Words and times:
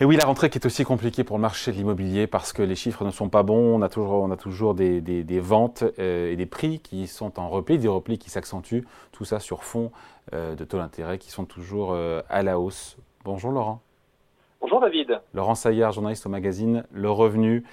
Et 0.00 0.04
oui, 0.04 0.16
la 0.16 0.24
rentrée 0.24 0.48
qui 0.48 0.58
est 0.58 0.66
aussi 0.66 0.84
compliquée 0.84 1.22
pour 1.22 1.36
le 1.36 1.42
marché 1.42 1.70
de 1.70 1.76
l'immobilier 1.76 2.26
parce 2.26 2.52
que 2.52 2.62
les 2.62 2.74
chiffres 2.74 3.04
ne 3.04 3.10
sont 3.10 3.28
pas 3.28 3.42
bons. 3.42 3.78
On 3.78 3.82
a 3.82 3.88
toujours, 3.88 4.22
on 4.22 4.30
a 4.30 4.36
toujours 4.36 4.74
des, 4.74 5.40
ventes 5.40 5.84
euh, 5.98 6.32
et 6.32 6.36
des 6.36 6.46
prix 6.46 6.80
qui 6.80 7.06
sont 7.06 7.38
en 7.38 7.48
repli, 7.48 7.78
des 7.78 7.88
replis 7.88 8.18
qui 8.18 8.30
s'accentuent. 8.30 8.84
Tout 9.12 9.24
ça 9.24 9.38
sur 9.38 9.64
fond 9.64 9.92
euh, 10.32 10.54
de 10.54 10.64
taux 10.64 10.78
d'intérêt 10.78 11.18
qui 11.18 11.30
sont 11.30 11.44
toujours 11.44 11.92
euh, 11.92 12.22
à 12.30 12.42
la 12.42 12.58
hausse. 12.58 12.96
Bonjour 13.24 13.52
Laurent. 13.52 13.80
Bonjour 14.62 14.80
David. 14.80 15.20
Laurent 15.34 15.54
Saillard, 15.54 15.92
journaliste 15.92 16.24
au 16.24 16.30
magazine 16.30 16.84
Le 16.90 17.10
Revenu. 17.10 17.64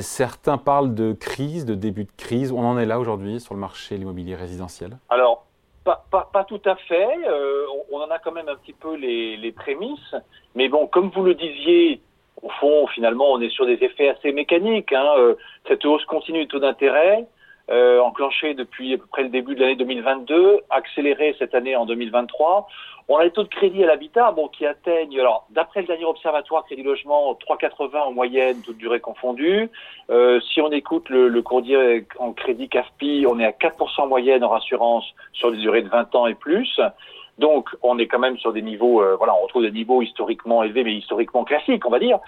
certains 0.00 0.58
parlent 0.58 0.94
de 0.94 1.12
crise, 1.12 1.64
de 1.64 1.74
début 1.74 2.04
de 2.04 2.12
crise. 2.16 2.52
On 2.52 2.62
en 2.62 2.78
est 2.78 2.86
là 2.86 3.00
aujourd'hui 3.00 3.40
sur 3.40 3.54
le 3.54 3.60
marché 3.60 3.94
de 3.94 4.00
l'immobilier 4.00 4.34
résidentiel 4.34 4.98
Alors, 5.08 5.41
pas, 5.84 6.04
pas, 6.32 6.44
tout 6.44 6.60
à 6.64 6.76
fait. 6.76 7.18
Euh, 7.26 7.66
on, 7.90 7.98
en 7.98 8.10
a 8.10 8.18
quand 8.18 8.32
même 8.32 8.48
un 8.48 8.56
petit 8.56 8.72
peu 8.72 8.94
les, 8.96 9.36
les, 9.36 9.52
prémices. 9.52 10.14
Mais 10.54 10.68
bon, 10.68 10.86
comme 10.86 11.10
vous 11.10 11.22
le 11.22 11.34
disiez, 11.34 12.00
au 12.42 12.48
fond, 12.48 12.86
finalement, 12.88 13.32
on 13.32 13.40
est 13.40 13.50
sur 13.50 13.66
des 13.66 13.78
effets 13.82 14.08
assez 14.08 14.32
mécaniques. 14.32 14.92
Hein. 14.92 15.14
Euh, 15.18 15.34
cette 15.68 15.84
hausse 15.84 16.04
continue 16.04 16.40
du 16.40 16.48
taux 16.48 16.58
d'intérêt, 16.58 17.26
euh, 17.70 18.00
enclenchée 18.00 18.54
depuis 18.54 18.94
à 18.94 18.98
peu 18.98 19.06
près 19.06 19.22
le 19.22 19.28
début 19.28 19.54
de 19.54 19.60
l'année 19.60 19.76
2022, 19.76 20.60
accélérée 20.70 21.34
cette 21.38 21.54
année 21.54 21.76
en 21.76 21.86
2023. 21.86 22.66
On 23.08 23.16
a 23.16 23.24
les 23.24 23.30
taux 23.30 23.42
de 23.42 23.48
crédit 23.48 23.82
à 23.82 23.86
l'habitat 23.86 24.30
bon, 24.32 24.48
qui 24.48 24.64
atteignent, 24.64 25.18
alors 25.18 25.46
d'après 25.50 25.80
le 25.80 25.86
dernier 25.86 26.04
observatoire 26.04 26.64
Crédit 26.64 26.82
Logement, 26.82 27.32
3,80 27.34 27.98
en 27.98 28.12
moyenne, 28.12 28.62
toute 28.62 28.78
durée 28.78 29.00
confondue. 29.00 29.70
Euh, 30.10 30.40
si 30.40 30.60
on 30.60 30.70
écoute 30.70 31.08
le, 31.08 31.28
le 31.28 31.42
courtier 31.42 32.06
en 32.18 32.32
crédit 32.32 32.68
CAFPI, 32.68 33.26
on 33.28 33.38
est 33.38 33.44
à 33.44 33.50
4% 33.50 34.02
en 34.02 34.06
moyenne 34.06 34.44
en 34.44 34.48
rassurance 34.48 35.04
sur 35.32 35.50
des 35.50 35.58
durées 35.58 35.82
de 35.82 35.88
20 35.88 36.14
ans 36.14 36.26
et 36.26 36.34
plus. 36.34 36.80
Donc, 37.38 37.70
on 37.82 37.98
est 37.98 38.06
quand 38.06 38.18
même 38.18 38.36
sur 38.38 38.52
des 38.52 38.60
niveaux, 38.60 39.02
euh, 39.02 39.16
voilà, 39.16 39.34
on 39.34 39.42
retrouve 39.44 39.62
des 39.62 39.70
niveaux 39.70 40.02
historiquement 40.02 40.62
élevés, 40.62 40.84
mais 40.84 40.94
historiquement 40.94 41.44
classiques, 41.44 41.86
on 41.86 41.90
va 41.90 41.98
dire. 41.98 42.18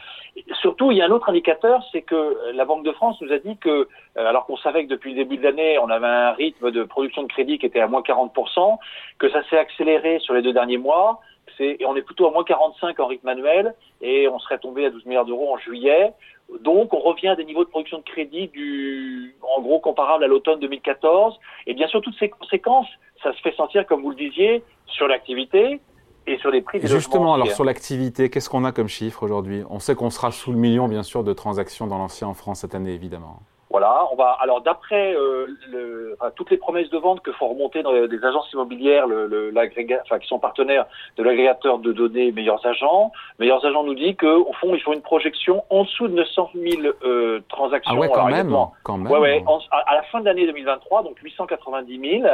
surtout, 0.61 0.91
il 0.91 0.96
y 0.96 1.02
a 1.02 1.06
un 1.06 1.11
autre 1.11 1.28
indicateur, 1.28 1.83
c'est 1.92 2.02
que 2.02 2.52
la 2.55 2.64
Banque 2.64 2.84
de 2.84 2.92
France 2.92 3.20
nous 3.20 3.30
a 3.30 3.38
dit 3.38 3.56
que, 3.58 3.69
euh, 3.69 3.86
alors 4.16 4.46
qu'on 4.46 4.56
savait 4.56 4.84
que 4.84 4.91
depuis 4.91 5.11
le 5.11 5.16
début 5.16 5.36
de 5.36 5.42
l'année, 5.42 5.78
on 5.78 5.91
avait 5.91 6.06
un 6.06 6.33
rythme 6.33 6.70
de 6.70 6.84
production 6.84 7.22
de 7.22 7.28
crédit 7.28 7.58
qui 7.58 7.66
était 7.66 7.80
à 7.80 7.86
moins 7.86 8.00
40%, 8.00 8.78
que 9.19 9.30
ça 9.30 9.42
s'est 9.50 9.58
accéléré 9.58 10.19
sur 10.20 10.33
les 10.33 10.42
deux 10.42 10.55
derniers 10.55 10.78
mois, 10.78 11.20
et 11.60 11.84
on 11.86 11.97
est 11.97 12.02
plutôt 12.02 12.27
à 12.27 12.30
moins 12.30 12.44
45 12.44 12.98
en 13.00 13.06
rythme 13.06 13.28
annuel, 13.28 13.74
et 14.00 14.28
on 14.28 14.38
serait 14.38 14.58
tombé 14.58 14.86
à 14.86 14.91
12 14.91 15.06
milliards 15.06 15.24
d'euros 15.24 15.52
en 15.52 15.58
juillet. 15.58 16.12
Donc, 16.61 16.92
on 16.92 17.00
revient 17.00 17.28
à 17.28 17.36
des 17.36 17.44
niveaux 17.44 17.64
de 17.64 17.70
production 17.70 17.98
de 17.98 18.02
crédit 18.02 18.48
du, 18.48 19.34
en 19.56 19.62
gros, 19.62 19.80
comparables 19.80 20.24
à 20.24 20.27
l'automne 20.27 20.61
2014. 20.61 21.38
Et 21.66 21.74
bien 21.74 21.88
sûr, 21.88 22.00
toutes 22.00 22.19
ces 22.19 22.28
conséquences, 22.28 22.88
ça 23.22 23.33
se 23.33 23.41
fait 23.41 23.55
sentir, 23.55 23.86
comme 23.86 24.02
vous 24.02 24.11
le 24.11 24.16
disiez, 24.16 24.62
sur 24.86 25.08
l'activité 25.08 25.80
et 26.27 26.38
sur 26.38 26.50
les 26.50 26.61
prix 26.61 26.80
des 26.80 26.86
Justement, 26.86 27.34
alors 27.34 27.50
sur 27.50 27.64
l'activité, 27.64 28.30
qu'est-ce 28.30 28.50
qu'on 28.50 28.64
a 28.64 28.72
comme 28.72 28.89
chiffre 28.89 29.22
aujourd'hui? 29.22 29.62
On 29.70 29.78
sait 29.78 29.94
qu'on 29.94 30.11
sera 30.11 30.30
sous 30.30 30.52
le 30.52 30.58
million, 30.58 30.89
bien 30.89 31.02
sûr, 31.02 31.24
de 31.24 31.33
transactions 31.33 31.86
dans 31.86 31.98
l'ancien 31.98 32.28
en 32.28 32.34
France 32.34 32.61
cette 32.61 32.74
année, 32.74 32.92
évidemment. 32.92 33.41
Voilà, 33.75 34.06
on 34.12 34.14
va. 34.14 34.36
Alors 34.41 34.61
d'après 34.61 35.17
euh, 35.17 35.48
le, 35.69 36.17
enfin, 36.20 36.30
toutes 36.36 36.53
les 36.53 36.58
promesses 36.58 36.89
de 36.91 36.97
vente 36.97 37.22
que 37.22 37.33
font 37.33 37.48
remonter 37.48 37.83
dans 37.83 37.91
les, 37.91 38.06
des 38.06 38.25
agences 38.25 38.48
immobilières, 38.53 39.08
le, 39.08 39.27
le 39.27 39.53
enfin, 39.53 40.20
qui 40.20 40.28
sont 40.28 40.39
partenaires 40.39 40.86
de 41.17 41.25
l'agrégateur 41.25 41.80
de 41.80 41.91
données 41.91 42.30
Meilleurs 42.30 42.64
Agents, 42.64 43.11
Meilleurs 43.41 43.67
Agents 43.67 43.83
nous 43.83 43.97
dit 43.97 44.14
qu'au 44.14 44.52
fond 44.61 44.77
ils 44.77 44.80
font 44.80 44.92
une 44.92 45.02
projection 45.02 45.64
en 45.70 45.83
dessous 45.83 46.06
de 46.06 46.14
900 46.14 46.50
000 46.55 46.83
euh, 47.05 47.41
transactions. 47.48 47.97
Ah 47.97 47.98
ouais, 47.98 48.08
quand 48.14 48.27
même, 48.27 48.56
quand 48.84 48.97
même. 48.97 49.11
Ouais, 49.11 49.19
ouais. 49.19 49.45
à, 49.72 49.95
la 49.97 50.02
fin 50.05 50.20
de 50.20 50.27
l'année 50.27 50.47
2023, 50.47 51.02
donc 51.02 51.19
890 51.19 52.20
000, 52.20 52.28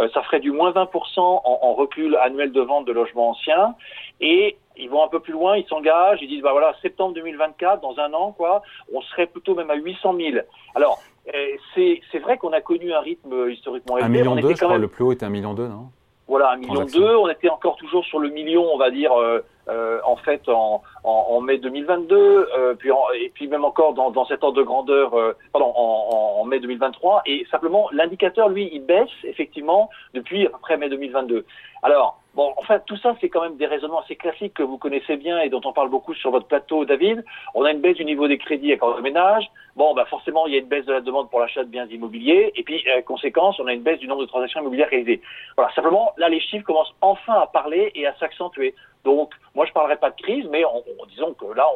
euh, 0.00 0.08
ça 0.12 0.22
ferait 0.22 0.40
du 0.40 0.50
moins 0.50 0.72
20 0.72 0.88
en, 1.18 1.42
en 1.44 1.72
recul 1.74 2.16
annuel 2.16 2.50
de 2.50 2.62
vente 2.62 2.86
de 2.86 2.92
logements 2.92 3.30
anciens. 3.30 3.76
Et 4.20 4.56
ils 4.76 4.88
vont 4.88 5.04
un 5.04 5.08
peu 5.08 5.20
plus 5.20 5.32
loin, 5.32 5.56
ils 5.56 5.66
s'engagent, 5.66 6.20
ils 6.22 6.28
disent 6.28 6.42
bah 6.42 6.52
voilà 6.52 6.74
septembre 6.82 7.14
2024, 7.14 7.80
dans 7.80 7.98
un 7.98 8.12
an 8.12 8.32
quoi, 8.32 8.62
on 8.92 9.00
serait 9.02 9.26
plutôt 9.26 9.54
même 9.54 9.70
à 9.70 9.74
800 9.74 10.14
000. 10.16 10.38
Alors 10.74 11.00
euh, 11.28 11.32
c'est 11.74 12.00
c'est 12.12 12.18
vrai 12.18 12.38
qu'on 12.38 12.52
a 12.52 12.60
connu 12.60 12.92
un 12.92 13.00
rythme 13.00 13.50
historiquement 13.50 13.98
élevé. 13.98 14.06
Un 14.06 14.08
million 14.08 14.36
deux, 14.36 14.54
je 14.54 14.64
crois, 14.64 14.78
le 14.78 14.88
plus 14.88 15.04
haut 15.04 15.12
était 15.12 15.26
un 15.26 15.30
million 15.30 15.54
deux, 15.54 15.68
non? 15.68 15.90
Voilà, 16.28 16.52
un 16.52 16.56
million 16.58 16.84
deux. 16.84 17.16
On 17.16 17.28
était 17.28 17.48
encore 17.48 17.74
toujours 17.74 18.04
sur 18.04 18.20
le 18.20 18.28
million, 18.28 18.62
on 18.62 18.78
va 18.78 18.90
dire. 18.90 19.12
Euh, 19.18 19.44
euh, 19.70 20.00
en 20.04 20.16
fait 20.16 20.48
en, 20.48 20.82
en, 21.04 21.40
mai 21.40 21.58
2022, 21.58 22.16
euh, 22.16 22.74
puis 22.74 22.90
et 23.20 23.30
puis 23.30 23.46
même 23.46 23.64
encore 23.64 23.94
dans, 23.94 24.10
dans 24.10 24.24
cet 24.24 24.42
ordre 24.42 24.56
de 24.56 24.62
grandeur, 24.64 25.14
euh, 25.14 25.36
pardon, 25.52 25.72
en, 25.76 26.40
en, 26.40 26.44
mai 26.44 26.58
2023. 26.58 27.22
Et 27.26 27.46
simplement, 27.50 27.88
l'indicateur, 27.92 28.48
lui, 28.48 28.68
il 28.72 28.80
baisse 28.80 29.10
effectivement 29.22 29.88
depuis 30.12 30.46
à 30.46 30.50
peu 30.50 30.58
près 30.58 30.76
mai 30.76 30.88
2022. 30.88 31.44
Alors, 31.82 32.19
Bon, 32.34 32.54
en 32.56 32.62
fait, 32.62 32.84
tout 32.86 32.96
ça, 32.96 33.16
c'est 33.20 33.28
quand 33.28 33.42
même 33.42 33.56
des 33.56 33.66
raisonnements 33.66 34.02
assez 34.02 34.14
classiques 34.14 34.54
que 34.54 34.62
vous 34.62 34.78
connaissez 34.78 35.16
bien 35.16 35.40
et 35.40 35.48
dont 35.48 35.60
on 35.64 35.72
parle 35.72 35.90
beaucoup 35.90 36.14
sur 36.14 36.30
votre 36.30 36.46
plateau, 36.46 36.84
David. 36.84 37.24
On 37.54 37.64
a 37.64 37.72
une 37.72 37.80
baisse 37.80 37.96
du 37.96 38.04
niveau 38.04 38.28
des 38.28 38.38
crédits 38.38 38.72
à 38.72 38.76
corps 38.76 38.96
de 38.96 39.02
ménage. 39.02 39.50
Bon, 39.74 39.94
bah 39.94 40.04
forcément, 40.04 40.46
il 40.46 40.52
y 40.52 40.56
a 40.56 40.60
une 40.60 40.68
baisse 40.68 40.86
de 40.86 40.92
la 40.92 41.00
demande 41.00 41.28
pour 41.28 41.40
l'achat 41.40 41.64
de 41.64 41.68
biens 41.68 41.86
immobiliers. 41.86 42.52
Et 42.54 42.62
puis, 42.62 42.84
euh, 42.88 43.02
conséquence, 43.02 43.58
on 43.58 43.66
a 43.66 43.72
une 43.72 43.82
baisse 43.82 43.98
du 43.98 44.06
nombre 44.06 44.22
de 44.22 44.28
transactions 44.28 44.60
immobilières 44.60 44.90
réalisées. 44.90 45.20
Voilà, 45.56 45.72
simplement, 45.74 46.12
là, 46.18 46.28
les 46.28 46.40
chiffres 46.40 46.64
commencent 46.64 46.94
enfin 47.00 47.34
à 47.34 47.46
parler 47.48 47.90
et 47.96 48.06
à 48.06 48.14
s'accentuer. 48.14 48.74
Donc, 49.04 49.32
moi, 49.54 49.64
je 49.66 49.72
parlerai 49.72 49.96
pas 49.96 50.10
de 50.10 50.20
crise, 50.20 50.46
mais 50.50 50.62
on, 50.64 50.82
disons 51.06 51.32
que 51.34 51.46
là, 51.54 51.66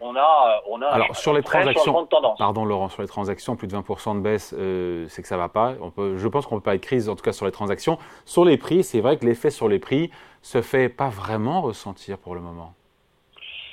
on, 0.00 0.14
a, 0.14 0.62
on 0.68 0.82
a. 0.82 0.86
Alors, 0.88 1.16
sur 1.16 1.32
les 1.32 1.42
transactions, 1.42 2.04
tendance. 2.06 2.38
pardon, 2.38 2.64
Laurent, 2.64 2.88
sur 2.88 3.02
les 3.02 3.08
transactions, 3.08 3.56
plus 3.56 3.66
de 3.66 3.76
20% 3.76 4.16
de 4.16 4.20
baisse, 4.20 4.54
euh, 4.56 5.06
c'est 5.08 5.22
que 5.22 5.28
ça 5.28 5.38
va 5.38 5.48
pas. 5.48 5.72
On 5.80 5.90
peut, 5.90 6.16
je 6.16 6.28
pense 6.28 6.46
qu'on 6.46 6.56
peut 6.56 6.62
pas 6.62 6.74
être 6.74 6.82
crise, 6.82 7.08
en 7.08 7.16
tout 7.16 7.22
cas 7.22 7.32
sur 7.32 7.46
les 7.46 7.52
transactions. 7.52 7.98
Sur 8.26 8.44
les 8.44 8.58
prix, 8.58 8.84
c'est 8.84 9.00
vrai 9.00 9.16
que 9.16 9.24
l'effet 9.24 9.50
sur 9.50 9.68
les 9.68 9.78
prix 9.78 10.10
se 10.42 10.60
fait 10.60 10.88
pas 10.88 11.08
vraiment 11.08 11.62
ressentir 11.62 12.18
pour 12.18 12.34
le 12.34 12.40
moment. 12.42 12.74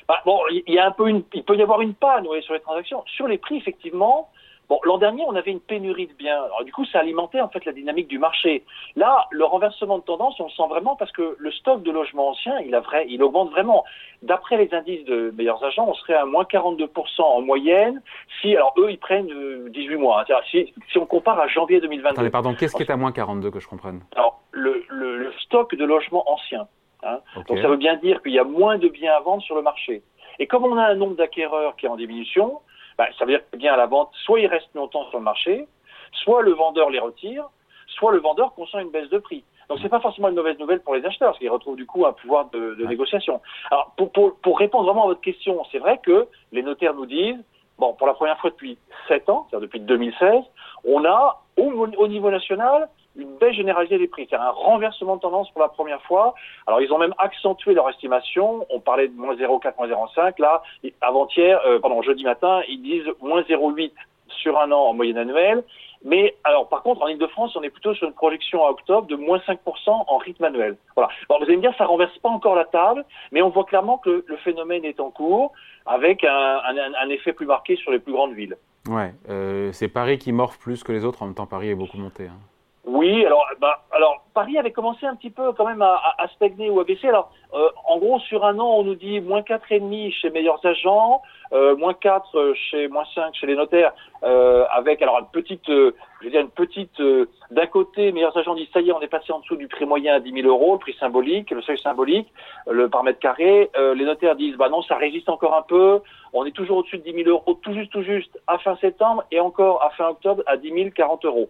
Bah, 0.07 0.21
bon, 0.25 0.39
il 0.49 0.73
y 0.73 0.79
a 0.79 0.87
un 0.87 0.91
peu 0.91 1.07
une, 1.07 1.23
il 1.33 1.43
peut 1.43 1.55
y 1.55 1.61
avoir 1.61 1.81
une 1.81 1.93
panne, 1.93 2.25
oui, 2.27 2.41
sur 2.43 2.53
les 2.53 2.59
transactions. 2.59 3.03
Sur 3.07 3.27
les 3.27 3.37
prix, 3.37 3.57
effectivement, 3.57 4.29
Bon, 4.73 4.79
l'an 4.85 4.97
dernier, 4.97 5.23
on 5.27 5.35
avait 5.35 5.51
une 5.51 5.59
pénurie 5.59 6.07
de 6.07 6.13
biens. 6.13 6.41
Alors, 6.45 6.63
du 6.63 6.71
coup, 6.71 6.83
ça 6.85 6.97
alimentait 6.97 7.39
en 7.39 7.47
fait 7.47 7.63
la 7.63 7.73
dynamique 7.73 8.07
du 8.07 8.17
marché. 8.17 8.63
Là, 8.95 9.27
le 9.29 9.45
renversement 9.45 9.99
de 9.99 10.03
tendance, 10.03 10.39
on 10.39 10.45
le 10.45 10.49
sent 10.49 10.67
vraiment 10.67 10.95
parce 10.95 11.11
que 11.11 11.35
le 11.37 11.51
stock 11.51 11.83
de 11.83 11.91
logements 11.91 12.29
anciens, 12.29 12.57
il, 12.57 12.73
a 12.73 12.79
vrai, 12.79 13.05
il 13.07 13.21
augmente 13.21 13.51
vraiment. 13.51 13.83
D'après 14.23 14.57
les 14.57 14.73
indices 14.73 15.05
de 15.05 15.31
meilleurs 15.37 15.63
agents, 15.63 15.85
on 15.87 15.93
serait 15.93 16.15
à 16.15 16.25
moins 16.25 16.45
42% 16.45 16.89
en 17.21 17.41
moyenne. 17.41 18.01
Si, 18.41 18.55
alors 18.55 18.73
eux, 18.79 18.89
ils 18.89 18.97
prennent 18.97 19.27
18 19.27 19.93
euh, 19.93 19.99
mois. 19.99 20.25
Hein. 20.27 20.33
Si, 20.49 20.73
si, 20.91 20.97
on 20.97 21.05
compare 21.05 21.39
à 21.39 21.47
janvier 21.47 21.79
2022. 21.79 22.09
Attendez, 22.15 22.31
pardon, 22.31 22.55
qu'est-ce 22.55 22.75
qui 22.75 22.81
est 22.81 22.89
à 22.89 22.97
moins 22.97 23.11
42 23.11 23.51
que 23.51 23.59
je 23.59 23.67
comprenne? 23.67 24.01
Alors, 24.15 24.41
le, 24.53 24.83
le, 24.89 25.31
stock 25.43 25.75
de 25.75 25.85
logements 25.85 26.23
anciens. 26.31 26.67
Hein. 27.03 27.19
Donc, 27.47 27.59
ça 27.59 27.67
veut 27.67 27.77
bien 27.77 27.97
dire 27.97 28.23
qu'il 28.23 28.33
y 28.33 28.39
a 28.39 28.43
moins 28.43 28.79
de 28.79 28.87
biens 28.87 29.13
à 29.13 29.19
vendre 29.19 29.43
sur 29.43 29.55
le 29.55 29.61
marché. 29.61 30.01
Et 30.39 30.47
comme 30.47 30.63
on 30.63 30.77
a 30.77 30.85
un 30.85 30.95
nombre 30.95 31.15
d'acquéreurs 31.15 31.75
qui 31.75 31.85
est 31.85 31.89
en 31.89 31.95
diminution, 31.95 32.59
bah, 32.97 33.07
ça 33.17 33.25
veut 33.25 33.31
dire 33.31 33.41
que 33.51 33.57
bien 33.57 33.73
à 33.73 33.77
la 33.77 33.85
vente, 33.85 34.11
soit 34.25 34.39
ils 34.39 34.47
restent 34.47 34.73
longtemps 34.75 35.09
sur 35.09 35.17
le 35.17 35.23
marché, 35.23 35.67
soit 36.11 36.41
le 36.41 36.51
vendeur 36.51 36.89
les 36.89 36.99
retire, 36.99 37.45
soit 37.87 38.11
le 38.11 38.19
vendeur 38.19 38.53
consent 38.53 38.79
une 38.79 38.91
baisse 38.91 39.09
de 39.09 39.17
prix. 39.17 39.43
Donc 39.69 39.79
c'est 39.81 39.89
pas 39.89 39.99
forcément 39.99 40.29
une 40.29 40.35
mauvaise 40.35 40.57
nouvelle 40.59 40.81
pour 40.81 40.95
les 40.95 41.05
acheteurs, 41.05 41.29
parce 41.29 41.39
qu'ils 41.39 41.49
retrouvent 41.49 41.75
du 41.75 41.85
coup 41.85 42.05
un 42.05 42.13
pouvoir 42.13 42.49
de, 42.51 42.75
de 42.75 42.85
négociation. 42.85 43.41
Alors 43.71 43.93
pour, 43.97 44.11
pour, 44.11 44.35
pour, 44.37 44.59
répondre 44.59 44.85
vraiment 44.85 45.05
à 45.05 45.07
votre 45.07 45.21
question, 45.21 45.63
c'est 45.71 45.79
vrai 45.79 45.99
que 46.03 46.27
les 46.51 46.63
notaires 46.63 46.93
nous 46.93 47.05
disent, 47.05 47.39
bon, 47.77 47.93
pour 47.93 48.07
la 48.07 48.13
première 48.13 48.37
fois 48.39 48.49
depuis 48.49 48.77
7 49.07 49.29
ans, 49.29 49.47
c'est-à-dire 49.49 49.67
depuis 49.67 49.79
2016, 49.79 50.43
on 50.85 51.05
a 51.05 51.41
au, 51.57 51.63
au 51.63 52.07
niveau 52.07 52.29
national 52.29 52.89
une 53.15 53.37
baisse 53.37 53.55
généralisée 53.55 53.97
des 53.97 54.07
prix, 54.07 54.27
c'est-à-dire 54.29 54.47
un 54.47 54.51
renversement 54.51 55.17
de 55.17 55.21
tendance 55.21 55.49
pour 55.51 55.61
la 55.61 55.69
première 55.69 56.01
fois. 56.03 56.33
Alors 56.67 56.81
ils 56.81 56.91
ont 56.91 56.97
même 56.97 57.13
accentué 57.17 57.73
leur 57.73 57.89
estimation, 57.89 58.65
on 58.69 58.79
parlait 58.79 59.07
de 59.07 59.15
moins 59.15 59.35
0,4, 59.35 59.73
moins 59.77 59.87
0,5, 59.87 60.41
là, 60.41 60.63
avant-hier, 61.01 61.61
euh, 61.65 61.79
pardon, 61.79 62.01
jeudi 62.01 62.23
matin, 62.23 62.61
ils 62.67 62.81
disent 62.81 63.09
moins 63.21 63.41
0,8 63.41 63.91
sur 64.27 64.59
un 64.59 64.71
an 64.71 64.79
en 64.79 64.93
moyenne 64.93 65.17
annuelle. 65.17 65.63
Mais 66.05 66.35
alors, 66.43 66.67
par 66.67 66.83
contre, 66.83 67.01
en 67.01 67.07
Ile-de-France, 67.07 67.55
on 67.55 67.63
est 67.63 67.69
plutôt 67.69 67.93
sur 67.93 68.07
une 68.07 68.13
projection 68.13 68.65
à 68.65 68.69
octobre 68.69 69.07
de 69.07 69.15
moins 69.15 69.37
5% 69.37 69.57
en 69.87 70.17
rythme 70.17 70.43
annuel. 70.43 70.75
Voilà. 70.95 71.09
Bon, 71.29 71.37
vous 71.37 71.45
allez 71.45 71.55
me 71.55 71.61
dire, 71.61 71.73
ça 71.77 71.85
renverse 71.85 72.17
pas 72.17 72.29
encore 72.29 72.55
la 72.55 72.65
table, 72.65 73.05
mais 73.31 73.41
on 73.41 73.49
voit 73.49 73.63
clairement 73.63 73.97
que 73.97 74.25
le, 74.27 74.37
phénomène 74.37 74.83
est 74.83 74.99
en 74.99 75.11
cours, 75.11 75.53
avec 75.85 76.25
un, 76.25 77.09
effet 77.09 77.31
plus 77.31 77.45
marqué 77.45 77.77
sur 77.77 77.91
les 77.91 77.99
plus 77.99 78.11
grandes 78.11 78.33
villes. 78.33 78.57
Ouais, 78.89 79.13
euh, 79.29 79.71
c'est 79.71 79.87
Paris 79.87 80.17
qui 80.17 80.33
morfe 80.33 80.59
plus 80.59 80.83
que 80.83 80.91
les 80.91 81.05
autres. 81.05 81.23
En 81.23 81.27
même 81.27 81.35
temps, 81.35 81.45
Paris 81.45 81.69
est 81.69 81.75
beaucoup 81.75 81.97
monté. 81.97 82.27
Hein. 82.27 82.37
Oui, 82.85 83.25
alors, 83.25 83.45
bah, 83.61 83.85
alors 83.91 84.25
Paris 84.33 84.57
avait 84.57 84.73
commencé 84.73 85.05
un 85.05 85.15
petit 85.15 85.29
peu 85.29 85.53
quand 85.53 85.65
même 85.65 85.81
à, 85.81 86.01
à, 86.17 86.27
stagner 86.35 86.69
ou 86.69 86.81
à 86.81 86.83
baisser. 86.83 87.07
Alors, 87.07 87.31
euh, 87.53 87.69
en 87.87 87.97
gros, 87.97 88.19
sur 88.19 88.43
un 88.45 88.59
an, 88.59 88.75
on 88.77 88.83
nous 88.83 88.95
dit 88.95 89.21
moins 89.21 89.41
quatre 89.41 89.71
et 89.71 89.79
demi 89.79 90.11
chez 90.11 90.29
meilleurs 90.31 90.59
agents, 90.65 91.21
euh, 91.53 91.77
moins 91.77 91.93
4 91.93 92.53
chez 92.69 92.89
moins 92.89 93.05
5 93.15 93.35
chez 93.35 93.47
les 93.47 93.55
notaires, 93.55 93.93
euh, 94.23 94.65
avec 94.69 95.01
alors 95.01 95.19
une 95.19 95.27
petite, 95.27 95.69
euh, 95.69 95.95
je 96.19 96.25
veux 96.25 96.31
dire 96.31 96.41
une 96.41 96.49
petite, 96.49 96.99
euh, 96.99 97.29
d'un 97.51 97.67
côté, 97.67 98.11
meilleurs 98.11 98.35
agents 98.35 98.55
disent 98.55 98.67
ça 98.73 98.81
y 98.81 98.89
est, 98.89 98.91
on 98.91 99.01
est 99.01 99.07
passé 99.07 99.31
en 99.31 99.39
dessous 99.39 99.55
du 99.55 99.69
prix 99.69 99.85
moyen 99.85 100.15
à 100.15 100.19
10 100.19 100.33
000 100.41 100.47
euros, 100.47 100.73
le 100.73 100.79
prix 100.79 100.95
symbolique, 100.99 101.51
le 101.51 101.61
seuil 101.61 101.77
symbolique, 101.79 102.27
le 102.69 102.89
par 102.89 103.03
mètre 103.03 103.19
carré. 103.19 103.69
les 103.95 104.03
notaires 104.03 104.35
disent 104.35 104.57
bah 104.57 104.67
non, 104.67 104.81
ça 104.81 104.97
résiste 104.97 105.29
encore 105.29 105.55
un 105.55 105.61
peu, 105.61 106.01
on 106.33 106.45
est 106.45 106.51
toujours 106.51 106.77
au-dessus 106.77 106.97
de 106.97 107.03
10 107.03 107.23
000 107.23 107.29
euros, 107.29 107.53
tout 107.61 107.73
juste, 107.73 107.91
tout 107.91 108.03
juste 108.03 108.37
à 108.47 108.57
fin 108.57 108.75
septembre 108.77 109.23
et 109.31 109.39
encore 109.39 109.81
à 109.83 109.91
fin 109.91 110.09
octobre 110.09 110.43
à 110.47 110.57
10 110.57 110.91
040 110.91 111.23
euros. 111.25 111.49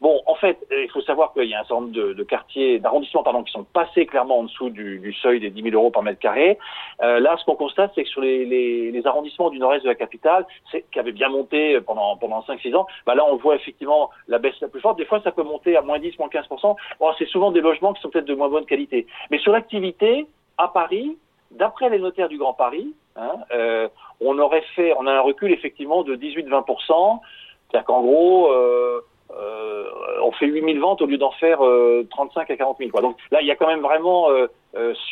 Bon, 0.00 0.22
en 0.26 0.34
fait, 0.34 0.58
il 0.70 0.90
faut 0.90 1.02
savoir 1.02 1.34
qu'il 1.34 1.44
y 1.44 1.54
a 1.54 1.60
un 1.60 1.64
certain 1.64 1.82
nombre 1.82 1.92
de, 1.92 2.22
quartiers, 2.22 2.78
d'arrondissements, 2.78 3.22
pardon, 3.22 3.42
qui 3.42 3.52
sont 3.52 3.64
passés 3.64 4.06
clairement 4.06 4.38
en 4.38 4.44
dessous 4.44 4.70
du, 4.70 5.14
seuil 5.20 5.40
des 5.40 5.50
10 5.50 5.62
000 5.62 5.74
euros 5.74 5.90
par 5.90 6.02
mètre 6.02 6.18
carré. 6.18 6.58
Euh, 7.02 7.20
là, 7.20 7.36
ce 7.38 7.44
qu'on 7.44 7.54
constate, 7.54 7.92
c'est 7.94 8.04
que 8.04 8.08
sur 8.08 8.22
les, 8.22 9.02
arrondissements 9.04 9.50
du 9.50 9.58
nord-est 9.58 9.82
de 9.82 9.88
la 9.88 9.94
capitale, 9.94 10.46
qui 10.70 10.98
avaient 10.98 11.12
bien 11.12 11.28
monté 11.28 11.78
pendant 11.82 12.16
pendant 12.16 12.40
5-6 12.40 12.74
ans, 12.76 12.86
bah 13.04 13.14
là, 13.14 13.24
on 13.26 13.36
voit 13.36 13.56
effectivement 13.56 14.10
la 14.26 14.38
baisse 14.38 14.58
la 14.60 14.68
plus 14.68 14.80
forte. 14.80 14.96
Des 14.96 15.04
fois, 15.04 15.20
ça 15.22 15.32
peut 15.32 15.42
monter 15.42 15.76
à 15.76 15.82
moins 15.82 15.98
10, 15.98 16.18
moins 16.18 16.28
15 16.28 16.46
Bon, 16.48 17.12
c'est 17.18 17.28
souvent 17.28 17.50
des 17.50 17.60
logements 17.60 17.92
qui 17.92 18.00
sont 18.00 18.08
peut-être 18.08 18.26
de 18.26 18.34
moins 18.34 18.48
bonne 18.48 18.66
qualité. 18.66 19.06
Mais 19.30 19.38
sur 19.38 19.52
l'activité, 19.52 20.26
à 20.56 20.68
Paris, 20.68 21.18
d'après 21.50 21.90
les 21.90 21.98
notaires 21.98 22.28
du 22.28 22.38
Grand 22.38 22.54
Paris, 22.54 22.94
hein, 23.16 23.34
euh, 23.52 23.88
on 24.20 24.38
aurait 24.38 24.64
fait, 24.74 24.94
on 24.98 25.06
a 25.06 25.12
un 25.12 25.20
recul 25.20 25.52
effectivement 25.52 26.02
de 26.04 26.16
18-20%. 26.16 27.20
C'est-à-dire 27.70 27.86
qu'en 27.86 28.00
gros, 28.00 28.50
euh, 28.50 28.60
euh, 28.90 29.00
on 30.22 30.32
fait 30.32 30.46
8000 30.46 30.80
ventes 30.80 31.02
au 31.02 31.06
lieu 31.06 31.18
d'en 31.18 31.30
faire 31.32 31.60
35 32.10 32.50
à 32.50 32.56
40 32.56 32.78
000. 32.78 32.90
Quoi. 32.90 33.00
Donc 33.00 33.16
là, 33.30 33.40
il 33.40 33.46
y 33.46 33.50
a 33.50 33.56
quand 33.56 33.66
même 33.66 33.80
vraiment 33.80 34.28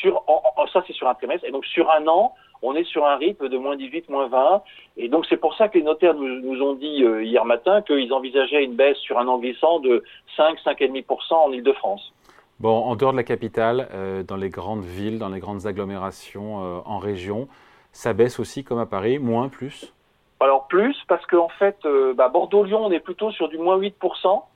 sur, 0.00 0.25
ça 0.73 0.82
c'est 0.87 0.93
sur 0.93 1.09
un 1.09 1.15
trimestre, 1.15 1.47
et 1.47 1.50
donc 1.50 1.65
sur 1.67 1.91
un 1.91 2.06
an, 2.06 2.35
on 2.62 2.75
est 2.75 2.85
sur 2.85 3.06
un 3.06 3.17
rythme 3.17 3.49
de 3.49 3.56
moins 3.56 3.76
18, 3.76 4.09
moins 4.09 4.26
20. 4.29 4.62
Et 4.97 5.09
donc 5.09 5.26
c'est 5.29 5.37
pour 5.37 5.55
ça 5.55 5.69
que 5.69 5.79
les 5.79 5.85
notaires 5.85 6.15
nous, 6.15 6.41
nous 6.41 6.62
ont 6.62 6.75
dit 6.75 7.05
hier 7.23 7.44
matin 7.44 7.82
qu'ils 7.82 8.12
envisageaient 8.12 8.65
une 8.65 8.75
baisse 8.75 8.99
sur 8.99 9.19
un 9.19 9.29
an 9.29 9.38
glissant 9.38 9.79
de 9.79 10.03
5, 10.37 10.59
5,5% 10.64 11.35
en 11.35 11.53
Ile-de-France. 11.53 12.12
Bon, 12.59 12.71
en 12.71 12.97
dehors 12.97 13.12
de 13.12 13.17
la 13.17 13.23
capitale, 13.23 13.88
dans 14.26 14.37
les 14.37 14.50
grandes 14.50 14.82
villes, 14.82 15.21
dans 15.21 15.29
les 15.29 15.38
grandes 15.38 15.67
agglomérations 15.67 16.82
en 16.85 16.99
région, 16.99 17.47
ça 17.93 18.12
baisse 18.12 18.41
aussi 18.41 18.64
comme 18.64 18.81
à 18.81 18.87
Paris, 18.87 19.21
moins, 19.21 19.49
plus? 19.49 19.94
Alors 20.40 20.69
plus, 20.69 20.96
parce 21.08 21.25
qu'en 21.26 21.49
fait, 21.49 21.76
euh, 21.85 22.14
bah, 22.14 22.29
Bordeaux-Lyon, 22.29 22.85
on 22.85 22.93
est 22.93 23.00
plutôt 23.00 23.32
sur 23.32 23.49
du 23.49 23.58
moins 23.58 23.76
8% 23.76 23.93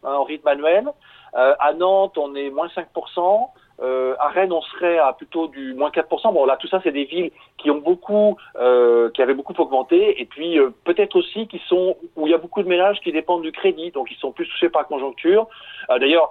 hein, 0.05 0.13
en 0.13 0.23
rythme 0.25 0.47
annuel. 0.47 0.89
Euh, 1.35 1.55
à 1.59 1.73
Nantes, 1.73 2.17
on 2.19 2.35
est 2.35 2.51
moins 2.51 2.69
5%. 2.69 3.49
Euh, 3.81 4.15
à 4.19 4.29
Rennes, 4.29 4.53
on 4.53 4.61
serait 4.63 4.99
à 4.99 5.13
plutôt 5.13 5.49
du 5.49 5.75
moins 5.75 5.91
4%. 5.91 6.33
Bon, 6.33 6.45
là, 6.45 6.57
tout 6.57 6.69
ça, 6.69 6.81
c'est 6.83 6.93
des 6.93 7.05
villes 7.05 7.31
qui 7.59 7.71
ont 7.71 7.79
beaucoup, 7.79 8.37
euh, 8.57 9.11
qui 9.11 9.23
avaient 9.23 9.35
beaucoup 9.35 9.55
augmenté, 9.59 10.21
et 10.21 10.25
puis 10.25 10.59
euh, 10.59 10.71
peut-être 10.85 11.17
aussi 11.17 11.47
qui 11.47 11.61
sont 11.69 11.97
où 12.17 12.27
il 12.27 12.31
y 12.31 12.35
a 12.35 12.39
beaucoup 12.39 12.63
de 12.63 12.69
ménages 12.69 13.01
qui 13.01 13.13
dépendent 13.13 13.43
du 13.43 13.53
crédit, 13.53 13.91
donc 13.91 14.11
ils 14.11 14.17
sont 14.17 14.33
plus 14.33 14.47
touchés 14.47 14.69
par 14.69 14.83
la 14.83 14.89
conjoncture. 14.89 15.49
Euh, 15.91 15.99
d'ailleurs, 15.99 16.31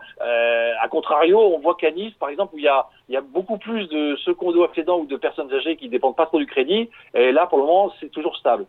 à 0.82 0.88
contrario, 0.88 1.40
on 1.40 1.60
voit 1.60 1.76
qu'à 1.76 1.92
Nice, 1.92 2.14
par 2.20 2.30
exemple, 2.30 2.56
où 2.56 2.58
il 2.58 2.64
y 2.64 2.68
a, 2.68 2.88
il 3.10 3.14
y 3.14 3.18
a 3.18 3.22
beaucoup 3.22 3.58
plus 3.58 3.88
de 3.90 4.16
secondo 4.18 4.64
accédants 4.64 5.00
ou 5.00 5.06
de 5.06 5.18
personnes 5.18 5.54
âgées 5.54 5.76
qui 5.76 5.90
dépendent 5.90 6.16
pas 6.16 6.26
trop 6.26 6.40
du 6.40 6.46
crédit, 6.46 6.90
et 7.14 7.32
là, 7.32 7.46
pour 7.48 7.60
le 7.60 7.66
moment, 7.66 7.94
c'est 8.00 8.10
toujours 8.10 8.36
stable. 8.38 8.66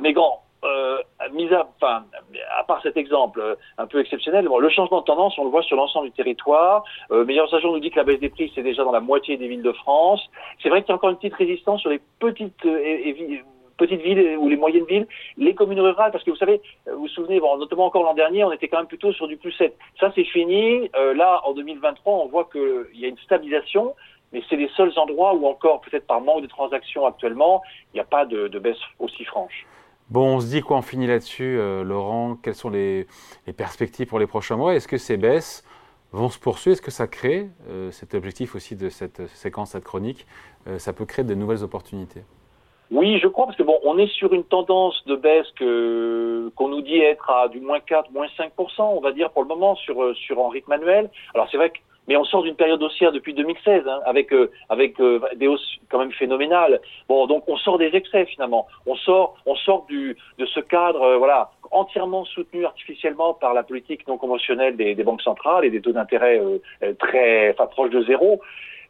mais 0.00 0.12
grand, 0.12 0.42
euh, 0.64 0.98
mis 1.32 1.52
à, 1.54 1.68
enfin, 1.80 2.04
part 2.68 2.80
cet 2.82 2.96
exemple 2.96 3.40
euh, 3.40 3.56
un 3.78 3.86
peu 3.86 3.98
exceptionnel, 3.98 4.46
le 4.46 4.68
changement 4.68 5.00
de 5.00 5.04
tendance, 5.04 5.36
on 5.38 5.44
le 5.44 5.50
voit 5.50 5.62
sur 5.62 5.76
l'ensemble 5.76 6.06
du 6.06 6.12
territoire. 6.12 6.84
Euh, 7.10 7.24
Meilleurs 7.24 7.52
Agents 7.52 7.72
nous 7.72 7.80
dit 7.80 7.90
que 7.90 7.96
la 7.96 8.04
baisse 8.04 8.20
des 8.20 8.28
prix, 8.28 8.52
c'est 8.54 8.62
déjà 8.62 8.84
dans 8.84 8.92
la 8.92 9.00
moitié 9.00 9.36
des 9.36 9.48
villes 9.48 9.62
de 9.62 9.72
France. 9.72 10.22
C'est 10.62 10.68
vrai 10.68 10.82
qu'il 10.82 10.90
y 10.90 10.92
a 10.92 10.94
encore 10.94 11.10
une 11.10 11.16
petite 11.16 11.34
résistance 11.34 11.80
sur 11.80 11.90
les 11.90 12.00
petites 12.20 12.64
euh, 12.66 12.78
et, 12.78 13.42
petites 13.78 14.02
villes 14.02 14.36
ou 14.38 14.48
les 14.48 14.56
moyennes 14.56 14.86
villes, 14.86 15.06
les 15.36 15.54
communes 15.54 15.80
rurales, 15.80 16.10
parce 16.10 16.24
que 16.24 16.30
vous 16.30 16.36
savez, 16.36 16.60
vous 16.86 17.02
vous 17.02 17.08
souvenez, 17.08 17.40
notamment 17.40 17.86
encore 17.86 18.02
l'an 18.02 18.14
dernier, 18.14 18.42
on 18.42 18.50
était 18.50 18.66
quand 18.66 18.78
même 18.78 18.88
plutôt 18.88 19.12
sur 19.12 19.28
du 19.28 19.36
plus 19.36 19.52
7. 19.52 19.72
Ça, 20.00 20.10
c'est 20.16 20.24
fini. 20.24 20.90
Euh, 20.96 21.14
là, 21.14 21.40
en 21.44 21.52
2023, 21.52 22.12
on 22.12 22.26
voit 22.26 22.48
qu'il 22.50 23.00
y 23.00 23.04
a 23.04 23.08
une 23.08 23.18
stabilisation, 23.18 23.94
mais 24.32 24.42
c'est 24.50 24.56
les 24.56 24.68
seuls 24.76 24.92
endroits 24.96 25.32
où 25.34 25.46
encore, 25.46 25.80
peut-être 25.82 26.08
par 26.08 26.20
manque 26.20 26.42
de 26.42 26.48
transactions 26.48 27.06
actuellement, 27.06 27.62
il 27.94 27.98
n'y 27.98 28.00
a 28.00 28.04
pas 28.04 28.26
de 28.26 28.58
baisse 28.58 28.82
aussi 28.98 29.24
franche. 29.24 29.64
Bon, 30.10 30.36
on 30.36 30.40
se 30.40 30.46
dit 30.46 30.62
quoi, 30.62 30.78
on 30.78 30.82
finit 30.82 31.06
là-dessus, 31.06 31.58
euh, 31.58 31.84
Laurent 31.84 32.38
Quelles 32.42 32.54
sont 32.54 32.70
les, 32.70 33.06
perspectives 33.58 34.06
pour 34.06 34.18
les 34.18 34.26
prochains 34.26 34.56
mois? 34.56 34.74
Est-ce 34.74 34.88
que 34.88 34.96
ces 34.96 35.18
baisses 35.18 35.64
vont 36.12 36.30
se 36.30 36.38
poursuivre? 36.38 36.72
Est-ce 36.72 36.80
que 36.80 36.90
ça 36.90 37.06
crée, 37.06 37.50
euh, 37.68 37.90
cet 37.90 38.14
objectif 38.14 38.54
aussi 38.54 38.74
de 38.74 38.88
cette 38.88 39.26
séquence, 39.28 39.72
cette 39.72 39.84
chronique, 39.84 40.26
euh, 40.66 40.78
ça 40.78 40.94
peut 40.94 41.04
créer 41.04 41.26
de 41.26 41.34
nouvelles 41.34 41.62
opportunités? 41.62 42.22
Oui, 42.90 43.18
je 43.22 43.28
crois, 43.28 43.44
parce 43.44 43.58
que 43.58 43.62
bon, 43.62 43.78
on 43.84 43.98
est 43.98 44.10
sur 44.14 44.32
une 44.32 44.44
tendance 44.44 45.04
de 45.04 45.14
baisse 45.14 45.46
qu'on 46.56 46.68
nous 46.68 46.80
dit 46.80 47.00
être 47.00 47.28
à 47.28 47.48
du 47.48 47.60
moins 47.60 47.80
4, 47.80 48.10
moins 48.10 48.28
5%, 48.28 48.50
on 48.78 49.00
va 49.00 49.12
dire 49.12 49.30
pour 49.30 49.42
le 49.42 49.48
moment 49.48 49.74
sur 49.76 50.16
sur 50.16 50.38
en 50.38 50.48
rythme 50.48 50.72
annuel. 50.72 51.10
Alors 51.34 51.48
c'est 51.50 51.58
vrai 51.58 51.68
que 51.68 51.76
mais 52.08 52.16
on 52.16 52.24
sort 52.24 52.42
d'une 52.42 52.56
période 52.56 52.82
haussière 52.82 53.12
depuis 53.12 53.34
2016, 53.34 53.86
hein, 53.86 54.00
avec 54.04 54.32
euh, 54.32 54.50
avec 54.68 54.98
euh, 54.98 55.20
des 55.36 55.46
hausses 55.46 55.78
quand 55.90 55.98
même 55.98 56.12
phénoménales. 56.12 56.80
Bon, 57.08 57.26
donc 57.26 57.44
on 57.46 57.56
sort 57.58 57.78
des 57.78 57.90
excès 57.94 58.24
finalement. 58.24 58.66
On 58.86 58.96
sort 58.96 59.36
on 59.46 59.54
sort 59.54 59.84
du 59.88 60.16
de 60.38 60.46
ce 60.46 60.60
cadre, 60.60 61.02
euh, 61.02 61.16
voilà, 61.18 61.50
entièrement 61.70 62.24
soutenu 62.24 62.64
artificiellement 62.64 63.34
par 63.34 63.52
la 63.52 63.62
politique 63.62 64.08
non 64.08 64.16
conventionnelle 64.16 64.76
des, 64.76 64.94
banques 65.04 65.22
centrales 65.22 65.64
et 65.64 65.70
des 65.70 65.82
taux 65.82 65.92
d'intérêt 65.92 66.40
très, 66.98 67.50
enfin 67.50 67.66
proches 67.66 67.90
de 67.90 68.02
zéro. 68.04 68.40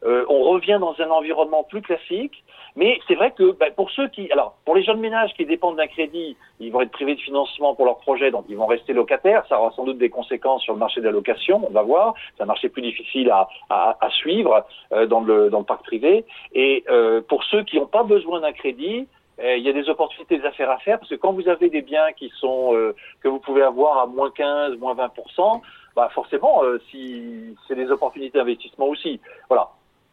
Euh, 0.05 0.25
on 0.29 0.43
revient 0.43 0.77
dans 0.79 0.95
un 0.99 1.09
environnement 1.09 1.63
plus 1.63 1.81
classique, 1.81 2.43
mais 2.75 2.99
c'est 3.07 3.15
vrai 3.15 3.31
que 3.31 3.51
ben, 3.51 3.73
pour 3.73 3.91
ceux 3.91 4.07
qui, 4.07 4.31
alors 4.31 4.55
pour 4.63 4.75
les 4.75 4.83
jeunes 4.83 4.99
ménages 4.99 5.33
qui 5.33 5.45
dépendent 5.45 5.75
d'un 5.75 5.87
crédit, 5.87 6.37
ils 6.59 6.71
vont 6.71 6.81
être 6.81 6.91
privés 6.91 7.15
de 7.15 7.19
financement 7.19 7.75
pour 7.75 7.85
leur 7.85 7.97
projet, 7.97 8.31
donc 8.31 8.45
ils 8.47 8.55
vont 8.55 8.65
rester 8.65 8.93
locataires. 8.93 9.43
Ça 9.49 9.59
aura 9.59 9.71
sans 9.71 9.83
doute 9.83 9.97
des 9.97 10.09
conséquences 10.09 10.63
sur 10.63 10.73
le 10.73 10.79
marché 10.79 11.01
de 11.01 11.05
la 11.05 11.11
location, 11.11 11.61
on 11.67 11.73
va 11.73 11.81
voir. 11.81 12.13
C'est 12.37 12.43
un 12.43 12.47
marché 12.47 12.69
plus 12.69 12.81
difficile 12.81 13.29
à, 13.31 13.49
à, 13.69 13.97
à 13.99 14.09
suivre 14.11 14.65
euh, 14.93 15.05
dans, 15.05 15.19
le, 15.19 15.49
dans 15.49 15.59
le 15.59 15.65
parc 15.65 15.83
privé. 15.83 16.23
Et 16.53 16.85
euh, 16.89 17.21
pour 17.21 17.43
ceux 17.43 17.63
qui 17.63 17.77
n'ont 17.77 17.87
pas 17.87 18.03
besoin 18.03 18.39
d'un 18.39 18.53
crédit, 18.53 19.07
il 19.41 19.63
y 19.63 19.69
a 19.69 19.73
des 19.73 19.87
opportunités 19.87 20.37
d'affaires 20.37 20.69
à 20.69 20.79
faire 20.79 20.99
parce 20.99 21.09
que 21.09 21.15
quand 21.15 21.31
vous 21.31 21.47
avez 21.47 21.69
des 21.69 21.81
biens 21.81 22.11
qui 22.11 22.29
sont 22.41 22.73
que 23.21 23.29
vous 23.29 23.39
pouvez 23.39 23.61
avoir 23.61 23.99
à 23.99 24.05
moins 24.05 24.31
15, 24.31 24.77
moins 24.79 24.95
20% 24.95 25.61
bah 25.95 26.09
forcément, 26.13 26.61
si 26.91 27.55
c'est 27.65 27.75
des 27.75 27.89
opportunités 27.89 28.37
d'investissement 28.37 28.87
aussi. 28.87 29.21
Voilà. 29.47 29.69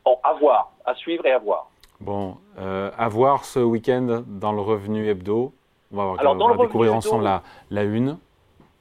Bon, 0.06 0.19
à 0.23 0.35
voir, 0.35 0.70
à 0.85 0.94
suivre 0.94 1.26
et 1.26 1.32
à 1.32 1.38
voir. 1.38 1.69
Bon, 1.99 2.37
euh, 2.61 2.93
à 2.97 3.08
voir 3.08 3.44
ce 3.44 3.58
week-end 3.58 4.23
dans 4.25 4.53
le 4.53 4.61
revenu 4.61 5.08
hebdo. 5.08 5.53
On 5.93 5.97
va, 5.97 6.05
voir, 6.05 6.37
on 6.41 6.55
va 6.55 6.64
découvrir 6.64 6.94
ensemble 6.94 7.25
la, 7.25 7.43
la 7.70 7.82
une. 7.82 8.17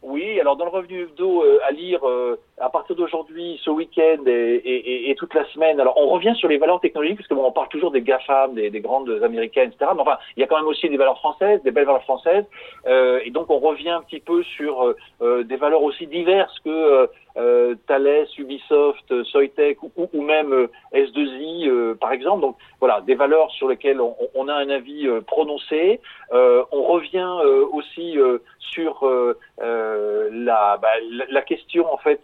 Oui, 0.04 0.40
alors 0.40 0.56
dans 0.56 0.66
le 0.66 0.72
revenu 0.72 1.02
hebdo, 1.02 1.42
euh, 1.42 1.58
à 1.68 1.72
lire 1.72 2.08
euh, 2.08 2.40
à 2.60 2.70
partir 2.70 2.96
d'aujourd'hui, 2.96 3.60
ce 3.64 3.72
week-end 3.72 4.24
et, 4.28 4.62
et, 4.64 5.10
et, 5.10 5.16
toute 5.16 5.34
la 5.34 5.46
semaine. 5.46 5.80
Alors 5.80 5.98
on 5.98 6.10
revient 6.10 6.36
sur 6.38 6.48
les 6.48 6.60
valeurs 6.60 6.80
technologiques, 6.80 7.18
parce 7.18 7.28
que 7.28 7.34
bon, 7.34 7.46
on 7.46 7.52
parle 7.52 7.70
toujours 7.70 7.90
des 7.90 8.02
GAFAM, 8.02 8.54
des, 8.54 8.70
des 8.70 8.82
grandes 8.82 9.10
américaines, 9.24 9.70
etc. 9.70 9.90
Mais 9.96 10.02
enfin, 10.02 10.20
il 10.38 10.42
y 10.42 10.44
a 10.44 10.48
quand 10.48 10.58
même 10.58 10.68
aussi 10.68 10.88
des 10.90 10.98
valeurs 10.98 11.18
françaises, 11.18 11.60
des 11.64 11.72
belles 11.72 11.88
valeurs 11.88 12.04
françaises. 12.04 12.46
Euh, 12.86 13.20
et 13.26 13.32
donc 13.32 13.50
on 13.50 13.58
revient 13.58 13.90
un 13.90 14.02
petit 14.02 14.20
peu 14.20 14.44
sur 14.44 14.94
des 15.22 15.56
valeurs 15.56 15.82
aussi 15.82 16.06
diverses 16.06 16.60
que 16.60 17.10
euh, 17.38 17.76
Thales, 17.88 18.28
Ubisoft, 18.38 19.24
Soitec 19.24 19.82
ou, 19.84 19.92
ou 20.14 20.22
même 20.22 20.68
S2I, 20.94 21.96
par 21.96 22.12
exemple. 22.12 22.42
Donc 22.42 22.58
voilà, 22.80 23.02
des 23.02 23.16
valeurs 23.16 23.52
sur 23.52 23.68
lesquelles 23.68 24.02
on, 24.02 24.16
on 24.36 24.48
a 24.48 24.54
un 24.54 24.70
avis 24.70 25.08
prononcé. 25.28 26.00
on 26.32 26.84
revient 26.84 27.30
aussi 27.72 28.18
sur 28.60 29.08
la, 29.60 30.78
bah, 30.78 30.88
la, 31.30 31.42
question 31.42 31.92
en 31.92 31.98
fait 31.98 32.22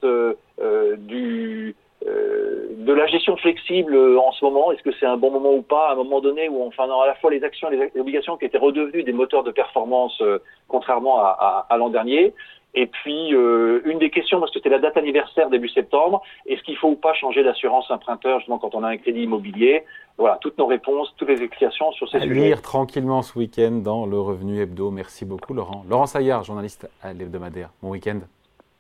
euh, 0.62 0.96
du 0.96 1.76
euh, 2.06 2.68
de 2.78 2.94
la 2.94 3.08
gestion 3.08 3.36
flexible 3.38 3.96
en 3.96 4.32
ce 4.32 4.44
moment, 4.44 4.72
est-ce 4.72 4.84
que 4.84 4.92
c'est 5.00 5.06
un 5.06 5.18
bon 5.18 5.32
moment 5.32 5.54
ou 5.54 5.62
pas, 5.62 5.90
à 5.90 5.92
un 5.94 5.96
moment 5.96 6.20
donné 6.20 6.50
où 6.50 6.64
enfin 6.64 6.84
à 6.84 7.08
la 7.08 7.16
fois 7.16 7.32
les 7.32 7.44
actions 7.44 7.72
et 7.72 7.78
les 7.94 8.00
obligations 8.00 8.38
qui 8.38 8.46
étaient 8.46 8.58
redevenues 8.58 9.04
des 9.04 9.12
moteurs 9.12 9.44
de 9.44 9.52
performance 9.52 10.20
euh, 10.22 10.40
contrairement 10.68 11.20
à, 11.20 11.66
à, 11.70 11.78
l'an 11.78 11.90
dernier. 11.90 12.34
Et 12.74 12.88
puis 12.88 13.34
euh, 13.34 13.82
une 13.86 14.00
des 14.00 14.10
questions, 14.10 14.40
parce 14.40 14.52
que 14.52 14.60
c'était 14.60 14.70
la 14.70 14.80
date 14.80 14.96
anniversaire 14.96 15.50
début 15.50 15.68
septembre, 15.70 16.22
est-ce 16.46 16.62
qu'il 16.64 16.78
faut 16.78 16.90
ou 16.90 16.96
pas 16.96 17.14
changer 17.14 17.44
d'assurance 17.44 17.92
emprunteur 17.92 18.40
justement 18.40 18.60
quand 18.60 18.76
on 18.76 18.84
a 18.84 18.90
un 18.90 18.98
crédit 18.98 19.24
immobilier? 19.24 19.84
Voilà, 20.18 20.38
toutes 20.40 20.58
nos 20.58 20.68
réponses, 20.68 21.14
toutes 21.18 21.30
les 21.30 21.42
explications 21.42 21.92
sur 21.92 22.10
ces 22.10 22.18
à 22.18 22.22
sujets. 22.22 22.34
Lire 22.34 22.62
tranquillement 22.62 23.22
ce 23.22 23.38
week-end 23.38 23.72
dans 23.72 24.06
le 24.06 24.20
Revenu 24.20 24.62
Hebdo. 24.62 24.90
Merci 24.92 25.26
beaucoup 25.26 25.54
Laurent. 25.54 25.84
Laurent 25.90 26.06
Saillard, 26.06 26.44
journaliste 26.44 26.90
à 27.02 27.14
l'hebdomadaire. 27.14 27.72
Bon 27.82 27.90
week-end. 27.90 28.20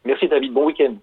Merci 0.05 0.27
David, 0.27 0.53
bon 0.53 0.65
week-end. 0.65 0.95